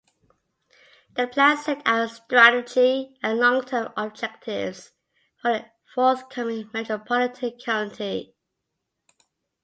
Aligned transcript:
The 1.13 1.27
plan 1.27 1.57
set 1.59 1.83
out 1.85 2.09
strategic 2.09 3.15
and 3.21 3.37
long-term 3.39 3.93
objectives 3.95 4.93
for 5.39 5.51
the 5.53 5.65
forthcoming 5.93 6.71
metropolitan 6.73 7.55
county. 7.63 8.33